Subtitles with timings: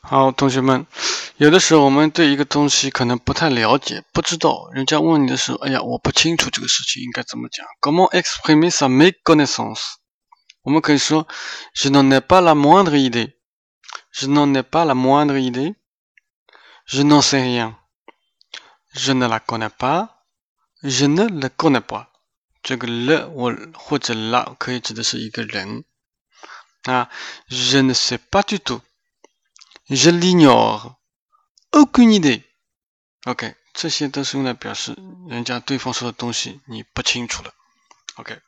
[0.00, 0.86] 好，同学们，
[1.36, 7.66] 有的时候我们对一个东西可能不太了解，不知道，人家问你的时候，哎呀，我不清楚这个事情应该怎么讲。
[7.80, 9.80] Comment exprimer sa méconnaissance？
[10.62, 11.26] 我们可以说，
[11.74, 19.12] Je n'en ai pas la moindre idée。Je n'en ai pas la moindre idée。Je n'en sais rien。Je
[19.12, 22.06] ne la connais pas。Je ne le connais pas。
[22.62, 25.84] 这个 le 我或者 la 可以指的是一个人
[26.84, 27.08] 啊。
[27.48, 28.80] Je ne sais pas du tout。
[29.90, 30.96] Je l'ignore.
[31.72, 32.42] Aucune idée.
[33.24, 34.94] OK，这些都是用来表示
[35.28, 37.52] 人家对方说的东西你不清楚了。
[38.16, 38.38] OK。